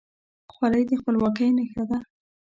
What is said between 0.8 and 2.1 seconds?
د خپلواکۍ نښه ده.